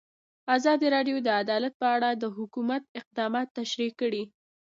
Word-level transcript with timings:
ازادي 0.55 0.87
راډیو 0.95 1.17
د 1.23 1.27
عدالت 1.41 1.73
په 1.81 1.87
اړه 1.95 2.09
د 2.13 2.23
حکومت 2.37 2.81
اقدامات 2.99 3.47
تشریح 3.59 3.91
کړي. 4.01 4.23